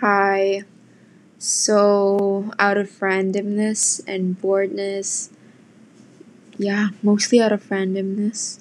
Hi. 0.00 0.62
So, 1.38 2.52
out 2.58 2.78
of 2.78 2.90
randomness 3.00 4.00
and 4.06 4.40
boredness, 4.40 5.30
yeah, 6.58 6.88
mostly 7.02 7.40
out 7.40 7.52
of 7.52 7.64
randomness, 7.68 8.58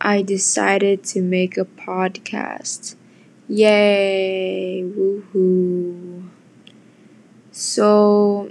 I 0.00 0.22
decided 0.22 1.04
to 1.04 1.22
make 1.22 1.56
a 1.56 1.64
podcast. 1.64 2.96
Yay! 3.48 4.82
Woohoo! 4.84 6.28
So, 7.50 8.50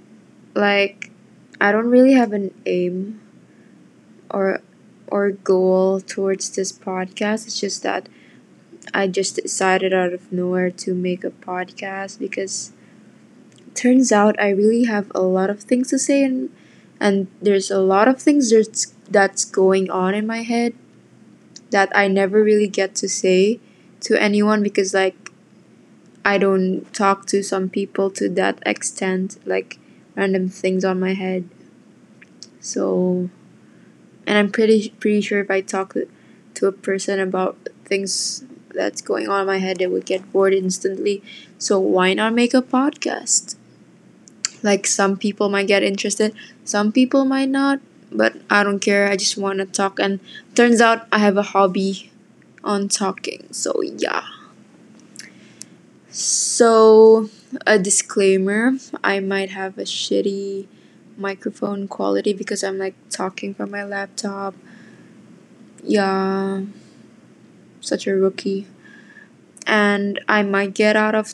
like, 0.56 1.12
I 1.60 1.72
don't 1.72 1.88
really 1.90 2.14
have 2.14 2.34
an 2.34 2.54
aim 2.66 3.22
or 4.30 4.62
or 5.08 5.32
goal 5.32 6.00
towards 6.02 6.50
this 6.56 6.72
podcast. 6.72 7.46
It's 7.48 7.60
just 7.60 7.84
that 7.84 8.08
I 8.94 9.08
just 9.08 9.36
decided 9.36 9.94
out 9.94 10.14
of 10.14 10.32
nowhere 10.32 10.72
to 10.72 10.94
make 10.94 11.24
a 11.24 11.32
podcast 11.32 12.20
because 12.20 12.72
turns 13.74 14.12
out 14.12 14.40
I 14.40 14.50
really 14.50 14.86
have 14.86 15.12
a 15.16 15.22
lot 15.22 15.50
of 15.50 15.62
things 15.62 15.90
to 15.90 16.00
say 16.00 16.24
and 16.24 16.50
and 17.00 17.28
there's 17.42 17.72
a 17.72 17.80
lot 17.80 18.08
of 18.08 18.22
things 18.22 18.52
that's 18.52 18.94
that's 19.10 19.46
going 19.46 19.90
on 19.90 20.14
in 20.14 20.28
my 20.28 20.44
head 20.44 20.74
that 21.72 21.92
I 21.96 22.08
never 22.08 22.44
really 22.44 22.68
get 22.68 22.96
to 22.96 23.10
say 23.10 23.60
to 24.02 24.22
anyone 24.22 24.62
because 24.62 24.94
like 24.94 25.32
I 26.24 26.38
don't 26.38 26.92
talk 26.94 27.26
to 27.28 27.42
some 27.44 27.70
people 27.70 28.12
to 28.12 28.30
that 28.30 28.62
extent 28.66 29.38
like 29.46 29.80
random 30.16 30.50
things 30.50 30.86
on 30.86 31.00
my 31.00 31.14
head. 31.14 31.50
So 32.60 33.30
and 34.28 34.38
I'm 34.38 34.52
pretty 34.52 34.90
pretty 35.00 35.22
sure 35.22 35.40
if 35.40 35.50
I 35.50 35.62
talk 35.62 35.96
to 36.54 36.68
a 36.68 36.72
person 36.72 37.20
about 37.20 37.58
things 37.86 38.44
that's 38.74 39.02
going 39.02 39.28
on 39.28 39.42
in 39.42 39.48
my 39.48 39.58
head 39.58 39.78
they 39.78 39.88
would 39.88 40.06
get 40.06 40.32
bored 40.32 40.54
instantly. 40.54 41.24
So 41.58 41.80
why 41.80 42.14
not 42.14 42.34
make 42.34 42.54
a 42.54 42.62
podcast? 42.62 43.56
Like 44.64 44.86
some 44.88 45.18
people 45.18 45.50
might 45.50 45.68
get 45.68 45.84
interested, 45.84 46.36
some 46.64 46.92
people 46.92 47.26
might 47.26 47.50
not, 47.50 47.80
but 48.12 48.36
I 48.50 48.64
don't 48.64 48.80
care. 48.80 49.08
I 49.08 49.16
just 49.16 49.38
want 49.38 49.60
to 49.60 49.66
talk 49.66 50.00
and 50.00 50.20
turns 50.56 50.82
out 50.82 51.08
I 51.12 51.20
have 51.20 51.38
a 51.38 51.44
hobby 51.44 52.12
on 52.64 52.88
talking. 52.88 53.48
So 53.52 53.82
yeah. 53.82 54.24
So 56.10 57.30
a 57.66 57.80
disclaimer, 57.80 58.74
I 59.04 59.20
might 59.20 59.50
have 59.52 59.78
a 59.78 59.84
shitty 59.84 60.68
microphone 61.18 61.88
quality 61.88 62.34
because 62.34 62.64
I'm 62.64 62.78
like 62.78 62.96
talking 63.10 63.54
from 63.54 63.72
my 63.72 63.84
laptop. 63.84 64.54
Yeah. 65.84 66.62
Such 67.82 68.08
a 68.08 68.16
rookie. 68.16 68.68
And 69.68 70.20
I 70.28 70.44
might 70.44 70.74
get 70.74 70.96
out 70.96 71.16
of 71.16 71.34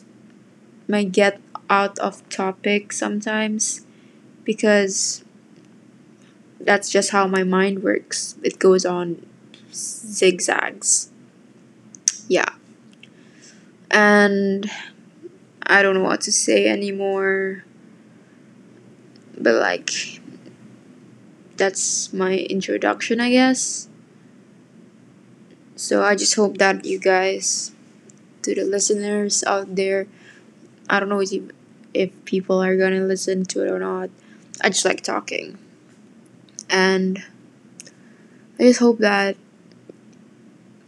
might 0.88 1.12
get 1.12 1.40
out 1.68 1.98
of 1.98 2.26
topic 2.30 2.92
sometimes 2.92 3.84
because 4.44 5.22
that's 6.60 6.90
just 6.90 7.10
how 7.10 7.26
my 7.26 7.44
mind 7.44 7.82
works. 7.82 8.36
It 8.42 8.58
goes 8.58 8.84
on 8.86 9.24
zigzags. 9.72 11.10
Yeah. 12.26 12.48
And 13.90 14.70
I 15.66 15.82
don't 15.82 15.94
know 15.94 16.02
what 16.04 16.22
to 16.22 16.32
say 16.32 16.66
anymore. 16.66 17.64
But 19.36 19.54
like 19.54 20.20
that's 21.56 22.12
my 22.12 22.36
introduction, 22.36 23.20
I 23.20 23.30
guess. 23.30 23.88
So 25.88 26.02
I 26.04 26.16
just 26.16 26.34
hope 26.34 26.58
that 26.58 26.84
you 26.84 26.98
guys 26.98 27.72
to 28.42 28.54
the 28.54 28.64
listeners 28.64 29.44
out 29.44 29.76
there 29.76 30.06
I 30.90 31.00
don't 31.00 31.08
know 31.08 31.20
if 31.22 31.32
if 31.94 32.10
people 32.26 32.62
are 32.62 32.76
gonna 32.76 33.00
listen 33.02 33.44
to 33.46 33.64
it 33.64 33.70
or 33.70 33.78
not. 33.78 34.10
I 34.62 34.68
just 34.70 34.84
like 34.84 35.02
talking. 35.02 35.58
And 36.70 37.24
I 38.58 38.64
just 38.64 38.80
hope 38.80 38.98
that 38.98 39.36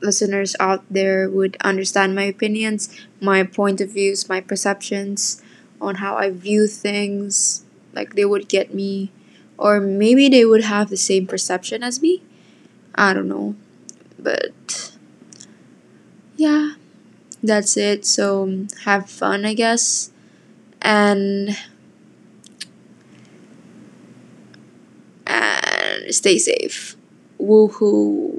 listeners 0.00 0.56
out 0.58 0.82
there 0.91 1.28
would 1.28 1.56
understand 1.60 2.14
my 2.14 2.22
opinions, 2.24 2.88
my 3.20 3.42
point 3.42 3.80
of 3.80 3.92
views, 3.92 4.28
my 4.28 4.41
perceptions 4.41 5.42
on 5.80 5.97
how 5.97 6.16
I 6.16 6.30
view 6.30 6.66
things. 6.66 7.64
Like 7.92 8.14
they 8.14 8.24
would 8.24 8.48
get 8.48 8.72
me, 8.74 9.10
or 9.58 9.80
maybe 9.80 10.28
they 10.28 10.44
would 10.44 10.64
have 10.64 10.88
the 10.91 10.97
same 10.97 11.26
perception 11.26 11.82
as 11.82 12.00
me. 12.00 12.22
I 12.94 13.14
don't 13.14 13.28
know. 13.28 13.56
But 14.19 14.79
yeah, 16.40 16.74
that's 17.42 17.76
it. 17.76 18.06
So 18.06 18.44
um, 18.44 18.68
have 18.84 19.10
fun, 19.10 19.44
I 19.46 19.54
guess. 19.54 20.12
And 20.82 21.56
and 25.26 26.14
stay 26.14 26.38
safe. 26.38 26.96
Woohoo. 27.40 28.29